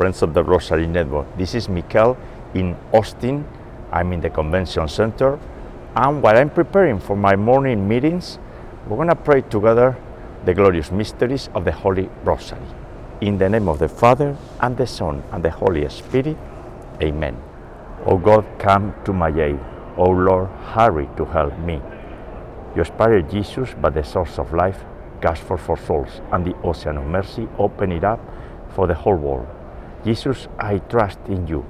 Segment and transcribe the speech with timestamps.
[0.00, 1.26] friends of the Rosary Network.
[1.36, 2.16] This is Mikel
[2.54, 3.44] in Austin.
[3.92, 5.38] I'm in the convention center.
[5.94, 8.38] And while I'm preparing for my morning meetings,
[8.86, 9.98] we're going to pray together
[10.46, 12.64] the glorious mysteries of the Holy Rosary.
[13.20, 16.34] In the name of the Father, and the Son, and the Holy Spirit.
[17.02, 17.36] Amen.
[18.06, 19.60] O God, come to my aid.
[19.98, 21.74] O Lord, hurry to help me.
[22.74, 24.82] You inspired Jesus by the source of life,
[25.46, 28.18] forth for souls, and the ocean of mercy, open it up
[28.70, 29.59] for the whole world.
[30.04, 31.64] Jesus, I trust in you.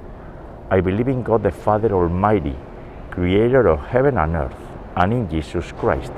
[0.69, 2.55] I believe in God the Father Almighty,
[3.09, 4.55] creator of heaven and earth,
[4.95, 6.13] and in Jesus Christ,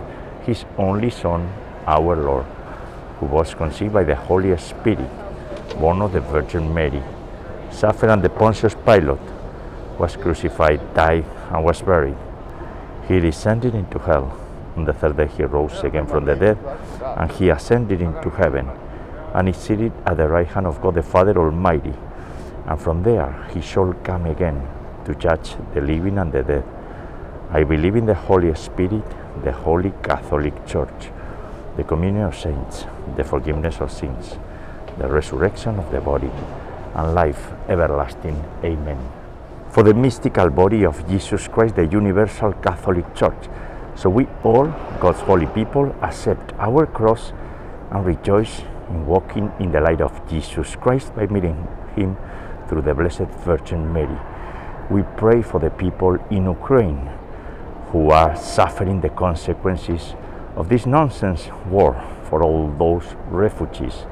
[0.45, 1.52] his only Son,
[1.88, 2.45] our Lord,
[3.20, 5.09] who was conceived by the Holy Spirit,
[5.80, 7.02] born of the Virgin Mary,
[7.72, 9.20] suffered under Pontius Pilate,
[9.98, 12.17] was crucified, died, and was buried.
[13.08, 14.39] He descended into hell.
[14.75, 16.58] On the third day he rose again from the dead,
[17.17, 18.70] and he ascended into heaven,
[19.33, 21.94] and is seated at the right hand of God the Father Almighty.
[22.67, 24.67] And from there he shall come again
[25.05, 26.63] to judge the living and the dead.
[27.52, 29.03] I believe in the Holy Spirit,
[29.43, 31.09] the Holy Catholic Church,
[31.75, 32.85] the communion of saints,
[33.16, 34.38] the forgiveness of sins,
[34.97, 36.31] the resurrection of the body,
[36.95, 38.43] and life everlasting.
[38.63, 38.97] Amen.
[39.69, 43.49] For the mystical body of Jesus Christ, the universal Catholic Church,
[43.95, 44.67] so we all,
[44.99, 47.33] God's holy people, accept our cross
[47.91, 48.61] and rejoice
[48.94, 52.16] in walking in the light of Jesus Christ by meeting Him
[52.67, 54.19] through the Blessed Virgin Mary.
[54.89, 57.09] We pray for the people in Ukraine
[57.88, 60.14] who are suffering the consequences
[60.55, 61.94] of this nonsense war,
[62.33, 64.05] for all those refugees.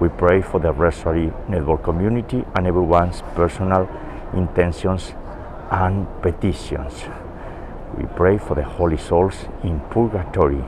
[0.00, 3.88] We pray for the Rosary Network community and everyone's personal
[4.32, 5.12] intentions
[5.70, 6.94] and petitions.
[7.96, 10.64] We pray for the holy souls in purgatory,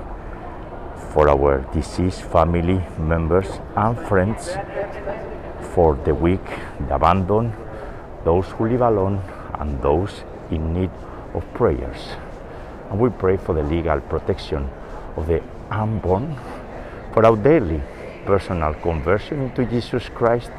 [1.12, 4.50] for our deceased family members and friends,
[5.74, 6.44] for the weak,
[6.86, 7.52] the abandoned,
[8.24, 9.20] those who live alone,
[9.54, 10.90] and those in need
[11.34, 12.16] of prayers.
[12.90, 14.68] And we pray for the legal protection
[15.16, 16.36] of the unborn,
[17.12, 17.82] for our daily
[18.24, 20.50] personal conversion into Jesus Christ,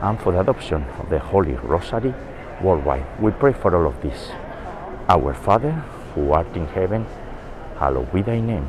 [0.00, 2.12] and for the adoption of the Holy Rosary
[2.60, 3.06] worldwide.
[3.20, 4.30] We pray for all of this.
[5.08, 5.72] Our Father,
[6.14, 7.06] who art in heaven,
[7.78, 8.68] hallowed be thy name.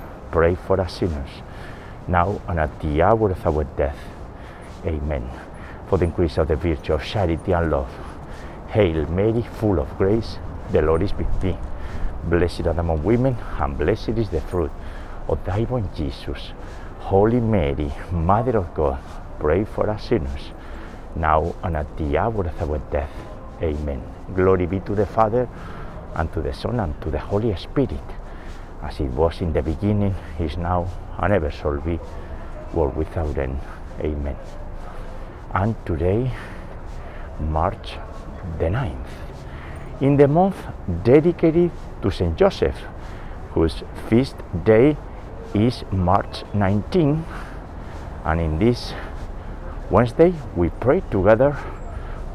[0.31, 1.29] pray for us sinners,
[2.07, 3.97] now and at the hour of our death.
[4.85, 5.29] Amen.
[5.87, 7.91] For the increase of the virtue of charity and love,
[8.69, 10.37] Hail Mary, full of grace,
[10.71, 11.57] the Lord is with thee.
[12.23, 14.71] Blessed art among women, and blessed is the fruit
[15.27, 16.53] of thy womb, Jesus.
[16.99, 18.99] Holy Mary, Mother of God,
[19.39, 20.51] pray for us sinners,
[21.15, 23.11] now and at the hour of our death.
[23.61, 24.01] Amen.
[24.33, 25.49] Glory be to the Father,
[26.15, 27.99] and to the Son, and to the Holy Spirit,
[28.83, 30.87] as it was in the beginning, is now,
[31.19, 31.99] and ever shall be,
[32.73, 33.59] world without end.
[33.99, 34.35] Amen.
[35.53, 36.31] And today,
[37.39, 37.97] March
[38.57, 39.07] the 9th,
[39.99, 40.55] in the month
[41.03, 41.71] dedicated
[42.01, 42.77] to Saint Joseph,
[43.51, 44.97] whose feast day
[45.53, 47.23] is March 19,
[48.25, 48.93] and in this
[49.89, 51.57] Wednesday we pray together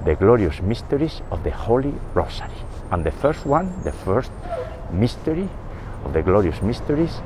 [0.04, 2.50] the glorious mysteries of the Holy Rosary.
[2.90, 4.30] And the first one, the first
[4.92, 5.48] mystery
[6.06, 7.20] of the glorious mysteries,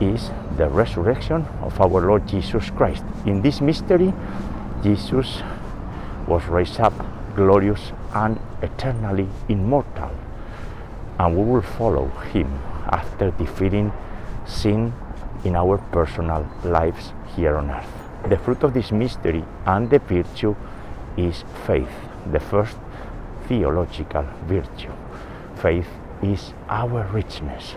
[0.00, 3.04] is the resurrection of our Lord Jesus Christ.
[3.26, 4.12] In this mystery,
[4.82, 5.42] Jesus
[6.28, 6.94] was raised up
[7.34, 10.10] glorious and eternally immortal.
[11.18, 12.46] And we will follow him
[12.90, 13.92] after defeating
[14.46, 14.92] sin
[15.44, 17.90] in our personal lives here on earth.
[18.28, 20.54] The fruit of this mystery and the virtue
[21.16, 21.88] is faith,
[22.30, 22.76] the first
[23.48, 24.92] theological virtue.
[25.56, 25.88] Faith
[26.22, 27.76] is our richness.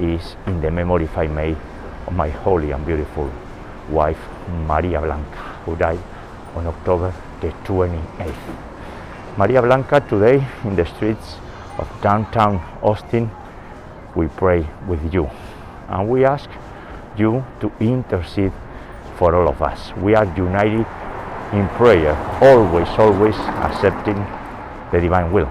[0.00, 1.56] is in the memory, if I may,
[2.06, 3.30] of my holy and beautiful
[3.88, 4.18] wife,
[4.66, 6.00] Maria Blanca, who died
[6.54, 8.56] on October the 28th.
[9.36, 11.36] Maria Blanca, today in the streets
[11.78, 13.30] of downtown Austin,
[14.14, 15.28] we pray with you
[15.88, 16.48] and we ask
[17.18, 18.52] you to intercede
[19.16, 19.92] for all of us.
[19.96, 20.86] We are united
[21.52, 24.16] in prayer, always, always accepting
[24.92, 25.50] the divine will.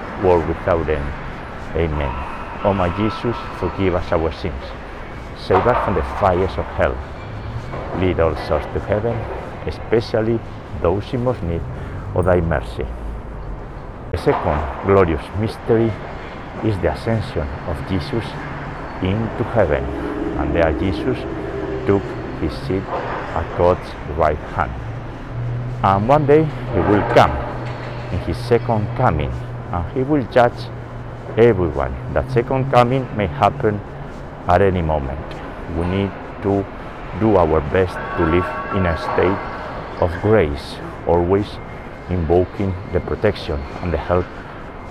[0.23, 1.13] world without end.
[1.75, 2.13] Amen.
[2.63, 4.63] O my Jesus, forgive us our sins.
[5.37, 6.95] Save us from the fires of hell.
[7.99, 9.15] Lead all souls to heaven,
[9.67, 10.39] especially
[10.81, 11.61] those in most need
[12.15, 12.85] of thy mercy.
[14.11, 15.91] The second glorious mystery
[16.63, 18.25] is the ascension of Jesus
[19.01, 19.83] into heaven,
[20.37, 21.17] and there Jesus
[21.87, 22.03] took
[22.41, 22.83] his seat
[23.33, 24.71] at God's right hand.
[25.83, 27.31] And one day he will come
[28.11, 29.31] in his second coming,
[29.71, 30.67] and he will judge
[31.37, 31.95] everyone.
[32.13, 33.79] That second coming may happen
[34.47, 35.25] at any moment.
[35.77, 36.11] We need
[36.43, 36.65] to
[37.19, 39.41] do our best to live in a state
[40.01, 40.75] of grace,
[41.07, 41.47] always
[42.09, 44.25] invoking the protection and the help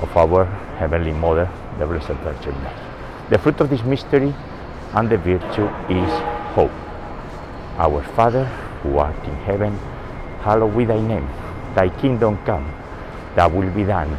[0.00, 0.44] of our
[0.78, 2.80] Heavenly Mother, the Blessed Virgin Mary.
[3.28, 4.34] The fruit of this mystery
[4.94, 6.10] and the virtue is
[6.54, 6.72] hope.
[7.76, 8.46] Our Father,
[8.82, 9.76] who art in heaven,
[10.40, 11.28] hallowed be thy name.
[11.74, 12.72] Thy kingdom come,
[13.36, 14.18] thy will be done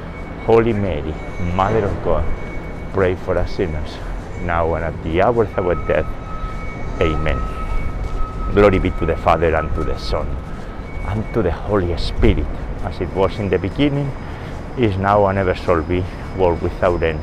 [0.51, 1.13] Holy Mary,
[1.55, 2.25] Mother of God,
[2.91, 3.95] pray for us sinners,
[4.41, 6.05] now and at the hour of our death.
[6.99, 7.39] Amen.
[8.53, 10.27] Glory be to the Father, and to the Son,
[11.05, 12.45] and to the Holy Spirit,
[12.83, 14.11] as it was in the beginning,
[14.77, 16.03] is now, and ever shall be,
[16.37, 17.21] world without end.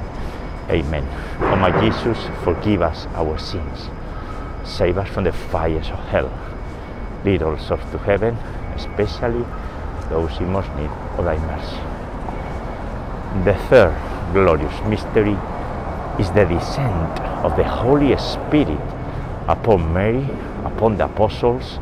[0.70, 1.06] Amen.
[1.42, 3.90] O my Jesus, forgive us our sins.
[4.64, 6.32] Save us from the fires of hell.
[7.26, 8.36] Lead all souls to heaven,
[8.74, 9.44] especially
[10.08, 11.97] those in most need of thy mercy.
[13.28, 13.94] The third
[14.32, 15.36] glorious mystery
[16.18, 18.80] is the descent of the Holy Spirit
[19.46, 20.26] upon Mary,
[20.64, 21.78] upon the apostles,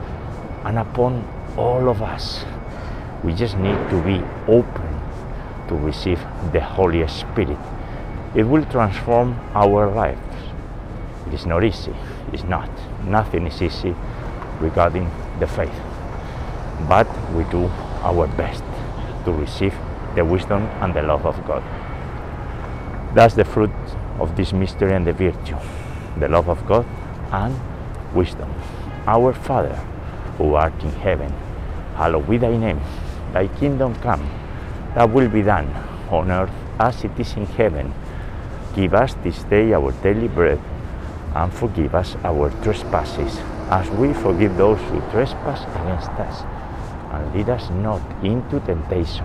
[0.65, 1.25] and upon
[1.57, 2.45] all of us.
[3.23, 5.01] We just need to be open
[5.69, 6.19] to receive
[6.53, 7.59] the Holy Spirit.
[8.35, 10.21] It will transform our lives.
[11.29, 11.95] It is not easy.
[12.33, 12.71] It's not.
[13.05, 13.95] Nothing is easy
[14.59, 15.81] regarding the faith.
[16.89, 17.67] But we do
[18.03, 18.65] our best
[19.25, 19.75] to receive
[20.17, 21.63] the wisdom and the love of God.
[23.15, 23.71] That's the fruit
[24.19, 25.59] of this mystery and the virtue
[26.19, 26.87] the love of God
[27.31, 27.55] and
[28.15, 28.53] wisdom.
[29.07, 29.77] Our Father,
[30.39, 31.33] who art in heaven,
[31.95, 32.81] hallowed be thy name.
[33.33, 34.29] Thy kingdom come,
[34.95, 35.69] thy will be done
[36.11, 37.93] on earth as it is in heaven.
[38.75, 40.61] Give us this day our daily bread,
[41.35, 43.39] and forgive us our trespasses,
[43.71, 46.43] as we forgive those who trespass against us.
[47.13, 49.25] And lead us not into temptation,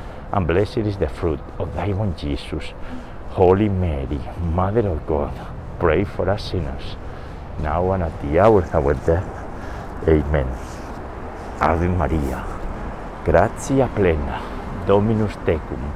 [0.31, 2.73] and blessed is the fruit of thy womb, Jesus.
[3.31, 4.19] Holy Mary,
[4.53, 5.33] Mother of God,
[5.79, 6.95] pray for us sinners,
[7.59, 9.27] now and at the hour of our death.
[10.07, 10.47] Amen.
[11.59, 12.43] Ave Maria,
[13.23, 14.41] gratia plena,
[14.85, 15.93] Dominus tecum,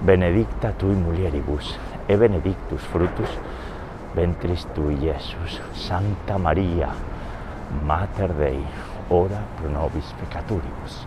[0.00, 3.30] benedicta tui mulieribus, e benedictus fructus
[4.14, 5.60] ventris tui, Iesus.
[5.72, 6.94] Santa Maria,
[7.82, 8.64] Mater Dei,
[9.08, 11.06] ora pro nobis peccatoribus,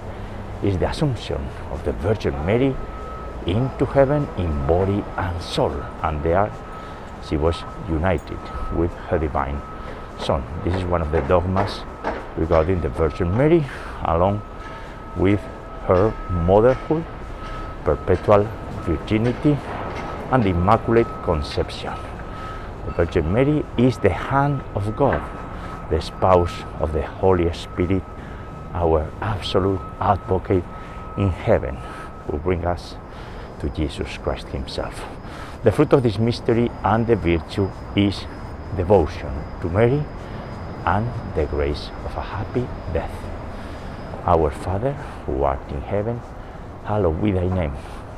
[0.63, 2.75] is the Assumption of the Virgin Mary
[3.45, 6.51] into heaven in body and soul, and there
[7.27, 8.39] she was united
[8.75, 9.61] with her divine
[10.19, 10.43] Son.
[10.63, 11.81] This is one of the dogmas
[12.37, 13.65] regarding the Virgin Mary,
[14.05, 14.41] along
[15.17, 15.39] with
[15.87, 17.03] her motherhood,
[17.83, 18.47] perpetual
[18.81, 19.57] virginity,
[20.31, 21.93] and immaculate conception.
[22.85, 25.21] The Virgin Mary is the hand of God,
[25.89, 28.03] the spouse of the Holy Spirit,
[28.73, 30.63] our absolute advocate
[31.17, 31.75] in heaven,
[32.27, 32.95] who bring us
[33.59, 35.03] to Jesus Christ Himself.
[35.63, 38.25] The fruit of this mystery and the virtue is
[38.75, 39.31] devotion
[39.61, 40.03] to Mary
[40.85, 43.13] and the grace of a happy death.
[44.25, 44.93] Our Father,
[45.25, 46.19] who art in heaven,
[46.85, 47.75] hallowed be thy name.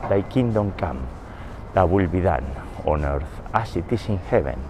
[0.10, 1.08] Thy kingdom come,
[1.74, 2.46] thy will be done
[2.86, 4.62] on earth as it is in heaven.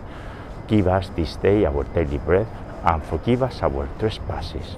[0.68, 2.48] Give us this day our daily bread,
[2.84, 4.78] and forgive us our trespasses,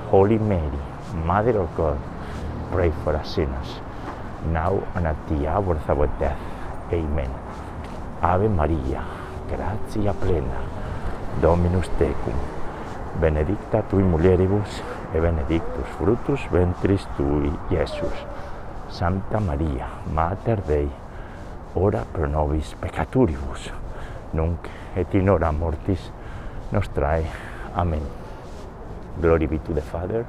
[0.11, 0.83] Holy Mary,
[1.23, 1.97] Mother of God,
[2.69, 3.79] pray for us sinners,
[4.51, 6.37] now and at the hour of our death.
[6.91, 7.31] Amen.
[8.21, 9.07] Ave Maria,
[9.47, 10.59] gratia plena,
[11.39, 12.35] Dominus tecum,
[13.21, 14.83] benedicta tui mulieribus,
[15.15, 18.27] e benedictus fructus ventris tui, Iesus.
[18.89, 20.91] Santa Maria, Mater Dei,
[21.73, 23.71] ora pro nobis peccaturibus,
[24.33, 26.11] nunc et in hora mortis
[26.71, 27.23] nostrae.
[27.75, 28.20] Amen.
[29.19, 30.25] Glory be to the Father,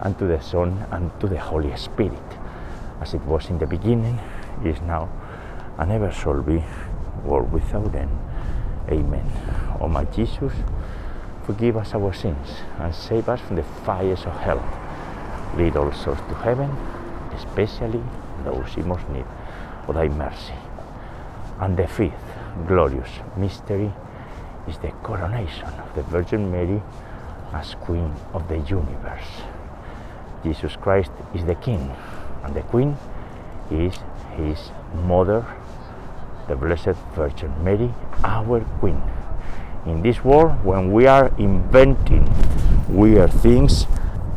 [0.00, 2.22] and to the Son, and to the Holy Spirit,
[3.00, 4.18] as it was in the beginning,
[4.64, 5.08] is now,
[5.78, 6.64] and ever shall be,
[7.24, 8.10] world without end.
[8.90, 9.30] Amen.
[9.80, 10.52] O my Jesus,
[11.44, 14.62] forgive us our sins, and save us from the fires of hell.
[15.56, 16.70] Lead all souls to heaven,
[17.34, 18.02] especially
[18.44, 19.26] those in most need
[19.86, 20.54] of thy mercy.
[21.60, 22.14] And the fifth
[22.66, 23.92] glorious mystery
[24.68, 26.82] is the coronation of the Virgin Mary
[27.52, 29.42] as Queen of the universe.
[30.44, 31.94] Jesus Christ is the King,
[32.44, 32.96] and the Queen
[33.70, 33.94] is
[34.36, 34.70] his
[35.04, 35.44] mother,
[36.48, 37.92] the Blessed Virgin Mary,
[38.24, 39.02] our Queen.
[39.86, 42.28] In this world, when we are inventing
[42.88, 43.86] weird things,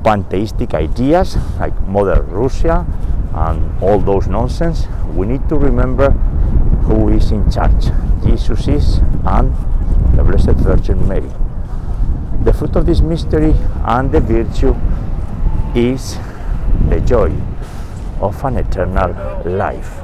[0.03, 2.85] pantheistic ideas like Mother Russia
[3.33, 6.11] and all those nonsense, we need to remember
[6.87, 7.91] who is in charge.
[8.23, 9.53] Jesus is and
[10.17, 11.29] the Blessed Virgin Mary.
[12.41, 13.53] The fruit of this mystery
[13.85, 14.73] and the virtue
[15.75, 16.17] is
[16.89, 17.29] the joy
[18.19, 19.13] of an eternal
[19.45, 20.01] life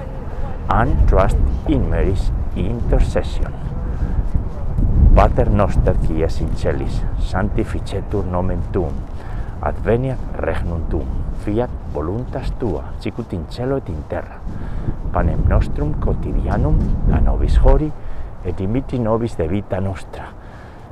[0.70, 3.50] and trust in Mary's intercession.
[5.18, 8.94] Pater noster qui es in celis, sanctificetur nomen tuum,
[9.66, 11.10] adveniat regnum tuum,
[11.42, 14.38] fiat voluntas tua, sicut in cielo et in terra.
[15.12, 16.78] Panem nostrum quotidianum
[17.10, 17.90] a nobis hori,
[18.46, 20.37] et dimiti nobis de vita nostra,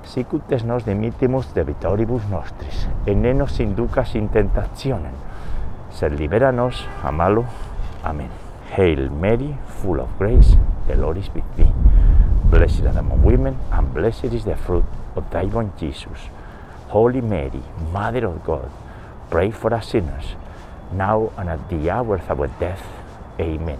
[0.05, 5.15] sicut nos dimitimus debitoribus nostris, et ne nos inducas in tentationem,
[5.91, 7.45] sed libera nos a malo.
[8.03, 8.29] Amen.
[8.75, 10.55] Hail Mary, full of grace,
[10.87, 11.71] the Lord is with thee.
[12.49, 16.29] Blessed are among women, and blessed is the fruit of thy womb, Jesus.
[16.89, 18.69] Holy Mary, Mother of God,
[19.29, 20.35] pray for us sinners,
[20.93, 22.85] now and at the hour of our death.
[23.39, 23.79] Amen.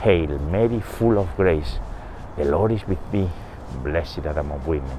[0.00, 1.78] Hail Mary, full of grace,
[2.36, 3.30] the Lord is with thee.
[3.82, 4.98] Blessed are among women,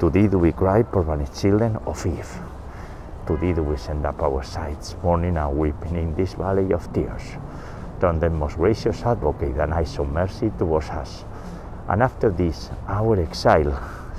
[0.00, 2.38] To thee do we cry, poor banished children of Eve.
[3.26, 6.92] To thee do we send up our sighs, mourning and weeping in this valley of
[6.92, 7.22] tears.
[8.00, 11.24] Turn the most gracious advocate, and I show mercy towards us.
[11.88, 13.74] And after this, our exile,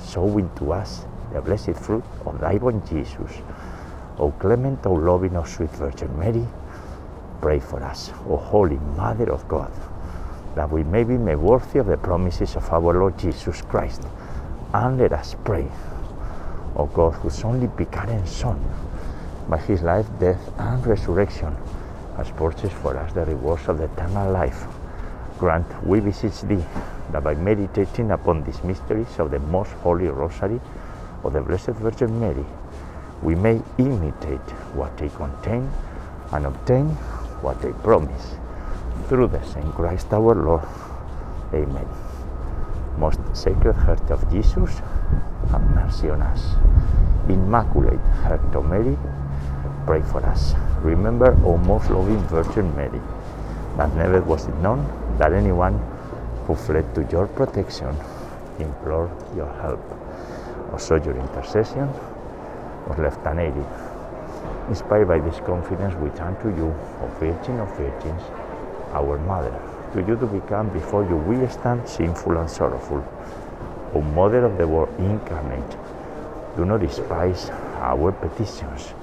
[0.06, 3.40] show to us the blessed fruit of thy womb, Jesus.
[4.18, 6.46] O clement, O loving, O sweet Virgin Mary,
[7.40, 9.72] pray for us, O Holy Mother of God,
[10.56, 14.02] that we may be made worthy of the promises of our Lord Jesus Christ.
[14.72, 15.68] And let us pray,
[16.76, 18.56] O God, whose only begotten Son,
[19.48, 21.56] by his life, death, and resurrection,
[22.16, 24.66] has purchased for us the rewards of the eternal life.
[25.38, 26.64] Grant, we beseech thee,
[27.10, 30.60] that by meditating upon these mysteries of the most holy rosary
[31.24, 32.46] of the Blessed Virgin Mary,
[33.22, 35.68] we may imitate what they contain
[36.30, 36.90] and obtain
[37.42, 38.36] what they promise.
[39.08, 40.62] Through the same Christ our Lord.
[41.52, 42.09] Amen.
[42.98, 44.80] Most Sacred Heart of Jesus,
[45.50, 46.56] have mercy on us.
[47.28, 48.96] Immaculate Heart of Mary,
[49.86, 50.54] pray for us.
[50.82, 53.00] Remember, O most loving Virgin Mary,
[53.76, 54.86] that never was it known
[55.18, 55.78] that anyone
[56.46, 57.94] who fled to your protection
[58.58, 59.80] implored your help.
[60.68, 61.88] or Also, your intercession
[62.88, 63.66] was left unaided.
[64.68, 68.22] Inspired by this confidence, we turn to you, O Virgin of Virgins,
[68.92, 69.69] our Mother.
[69.92, 73.04] To you to become before you we stand sinful and sorrowful.
[73.92, 75.76] O Mother of the Word incarnate,
[76.56, 77.50] do not despise
[77.82, 78.94] our petitions,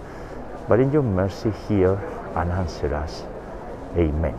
[0.69, 2.00] but in your mercy hear
[2.36, 3.23] and answer us.
[3.97, 4.36] Amen.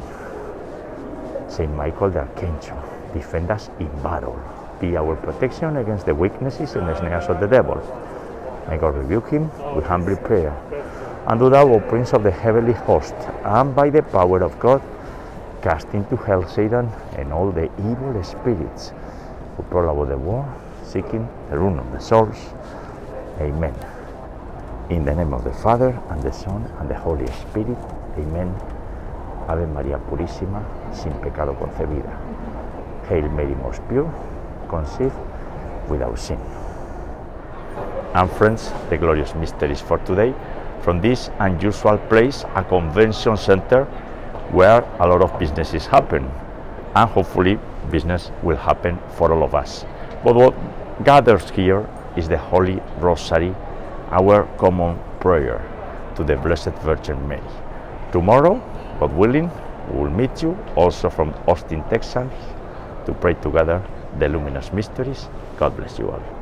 [1.48, 2.82] Saint Michael the Archangel,
[3.12, 4.40] defend us in battle.
[4.80, 7.76] Be our protection against the weaknesses and the snares of the devil.
[8.70, 10.56] May God rebuke him with humble prayer.
[11.26, 14.80] And do thou, O Prince of the heavenly host, and by the power of God,
[15.62, 18.92] cast into hell Satan and all the evil spirits
[19.56, 20.46] who prowl about the world,
[20.82, 22.36] seeking the ruin of the souls.
[23.40, 23.74] Amen.
[24.90, 27.76] In the name of the Father, and the Son, and the Holy Spirit.
[28.16, 28.54] Amen.
[29.48, 32.18] Ave María Purísima, sin pecado concebida.
[33.08, 34.10] Hail Mary, most pure,
[34.68, 35.14] conceived
[35.88, 36.38] without sin.
[38.14, 40.34] And friends, the glorious mysteries for today
[40.82, 43.86] from this unusual place, a convention center
[44.52, 46.30] where a lot of businesses happen.
[46.94, 47.58] And hopefully,
[47.90, 49.84] business will happen for all of us.
[50.24, 50.54] But what
[51.04, 53.54] gathers here is the Holy Rosary,
[54.10, 55.62] our common prayer
[56.16, 57.42] to the Blessed Virgin Mary.
[58.12, 58.60] Tomorrow,
[58.98, 59.50] God willing,
[59.92, 62.32] we will meet you also from Austin, Texas,
[63.06, 63.82] to pray together
[64.18, 65.28] the luminous mysteries.
[65.56, 66.37] God bless you all.